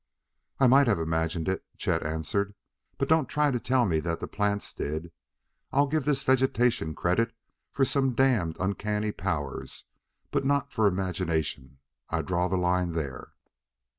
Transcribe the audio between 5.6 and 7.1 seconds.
I'll give this vegetation